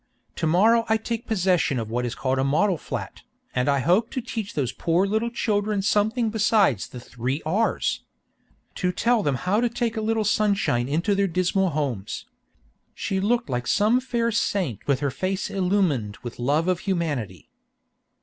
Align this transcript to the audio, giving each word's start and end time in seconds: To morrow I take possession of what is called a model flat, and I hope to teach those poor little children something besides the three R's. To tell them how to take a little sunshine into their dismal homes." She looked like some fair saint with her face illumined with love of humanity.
To 0.37 0.47
morrow 0.47 0.83
I 0.89 0.97
take 0.97 1.27
possession 1.27 1.77
of 1.77 1.91
what 1.91 2.07
is 2.07 2.15
called 2.15 2.39
a 2.39 2.43
model 2.43 2.79
flat, 2.79 3.21
and 3.53 3.69
I 3.69 3.81
hope 3.81 4.09
to 4.13 4.19
teach 4.19 4.55
those 4.55 4.71
poor 4.71 5.05
little 5.05 5.29
children 5.29 5.83
something 5.83 6.31
besides 6.31 6.87
the 6.87 6.99
three 6.99 7.39
R's. 7.45 7.99
To 8.81 8.91
tell 8.91 9.21
them 9.21 9.35
how 9.35 9.61
to 9.61 9.69
take 9.69 9.95
a 9.95 10.01
little 10.01 10.23
sunshine 10.25 10.89
into 10.89 11.13
their 11.13 11.27
dismal 11.27 11.69
homes." 11.69 12.25
She 12.95 13.19
looked 13.19 13.47
like 13.47 13.67
some 13.67 13.99
fair 14.01 14.31
saint 14.31 14.87
with 14.87 15.01
her 15.01 15.11
face 15.11 15.51
illumined 15.51 16.17
with 16.23 16.39
love 16.39 16.67
of 16.67 16.79
humanity. 16.79 17.51